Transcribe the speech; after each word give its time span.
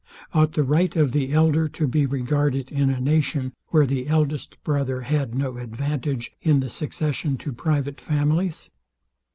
Ought 0.33 0.53
the 0.53 0.63
right 0.63 0.95
of 0.95 1.11
the 1.11 1.31
elder 1.31 1.67
to 1.69 1.87
be 1.87 2.07
regarded 2.07 2.71
in 2.71 2.89
a 2.89 2.99
nation, 2.99 3.53
where 3.67 3.85
the 3.85 4.07
eldest 4.07 4.57
brother 4.63 5.01
had 5.01 5.35
no 5.35 5.59
advantage 5.59 6.31
in 6.41 6.59
the 6.59 6.71
succession 6.71 7.37
to 7.37 7.53
private 7.53 8.01
families? 8.01 8.71